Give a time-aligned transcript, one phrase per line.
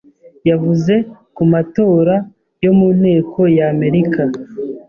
[0.49, 0.93] yavuze
[1.35, 2.15] ku matora
[2.65, 4.23] yo mu Nteko ya America